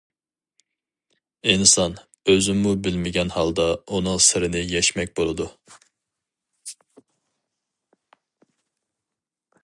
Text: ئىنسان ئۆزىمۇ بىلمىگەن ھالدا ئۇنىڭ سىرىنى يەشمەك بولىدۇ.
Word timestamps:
ئىنسان 1.51 1.91
ئۆزىمۇ 2.33 2.71
بىلمىگەن 2.87 3.33
ھالدا 3.35 3.65
ئۇنىڭ 3.97 4.23
سىرىنى 4.29 4.63
يەشمەك 4.69 5.13
بولىدۇ. 5.19 5.49